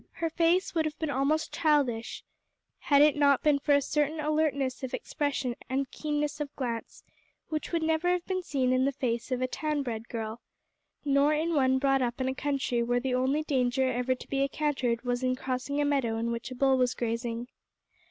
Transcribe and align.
Her 0.13 0.31
face 0.31 0.73
would 0.73 0.85
have 0.85 0.97
been 0.97 1.11
almost 1.11 1.53
childish 1.53 2.23
had 2.79 3.03
it 3.03 3.15
not 3.15 3.43
been 3.43 3.59
for 3.59 3.73
a 3.75 3.83
certain 3.83 4.19
alertness 4.19 4.81
of 4.81 4.95
expression 4.95 5.55
and 5.69 5.91
keenness 5.91 6.39
of 6.41 6.55
glance 6.55 7.03
which 7.49 7.71
would 7.71 7.83
never 7.83 8.09
have 8.09 8.25
been 8.25 8.41
seen 8.41 8.73
in 8.73 8.85
the 8.85 8.91
face 8.91 9.31
of 9.31 9.43
a 9.43 9.47
town 9.47 9.83
bred 9.83 10.09
girl, 10.09 10.41
nor 11.05 11.35
in 11.35 11.53
one 11.53 11.77
brought 11.77 12.01
up 12.01 12.19
in 12.19 12.27
a 12.27 12.33
country 12.33 12.81
where 12.81 12.99
the 12.99 13.13
only 13.13 13.43
danger 13.43 13.91
ever 13.91 14.15
to 14.15 14.27
be 14.27 14.41
encountered 14.41 15.03
was 15.03 15.21
in 15.21 15.35
crossing 15.35 15.79
a 15.79 15.85
meadow 15.85 16.17
in 16.17 16.31
which 16.31 16.49
a 16.49 16.55
bull 16.55 16.79
was 16.79 16.95
grazing. 16.95 17.47